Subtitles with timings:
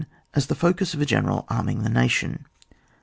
[0.33, 2.47] As the focus of a general arming of the nation.